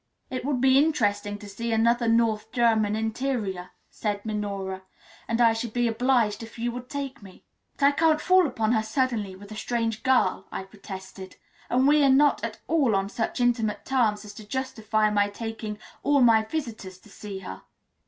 "It 0.31 0.43
would 0.43 0.59
be 0.59 0.79
interesting 0.79 1.37
to 1.37 1.47
see 1.47 1.71
another 1.71 2.07
North 2.07 2.51
German 2.51 2.95
interior," 2.95 3.69
said 3.91 4.25
Minora; 4.25 4.81
"and 5.27 5.39
I 5.39 5.53
should 5.53 5.73
be 5.73 5.87
obliged 5.87 6.41
if 6.41 6.57
you 6.57 6.71
would 6.71 6.89
take 6.89 7.21
me. 7.21 7.43
"But 7.77 7.85
I 7.85 7.91
can't 7.91 8.19
fall 8.19 8.47
upon 8.47 8.71
her 8.71 8.81
suddenly 8.81 9.35
with 9.35 9.51
a 9.51 9.55
strange 9.55 10.01
girl," 10.01 10.47
I 10.51 10.63
protested; 10.63 11.35
"and 11.69 11.87
we 11.87 12.01
are 12.03 12.09
not 12.09 12.43
at 12.43 12.57
all 12.67 12.95
on 12.95 13.09
such 13.09 13.39
intimate 13.39 13.85
terms 13.85 14.25
as 14.25 14.33
to 14.33 14.43
justify 14.43 15.11
my 15.11 15.29
taking 15.29 15.77
all 16.01 16.21
my 16.21 16.41
visitors 16.45 16.97
to 16.97 17.09
see 17.09 17.37
her." 17.41 17.61